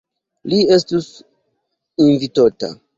Li 0.53 0.61
estus 0.77 1.11
invitota. 2.11 2.77